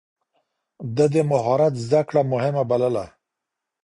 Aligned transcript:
ده 0.95 1.05
د 1.13 1.15
مهارت 1.31 1.73
زده 1.85 2.01
کړه 2.07 2.21
مهمه 2.33 2.63
بلله. 2.69 3.05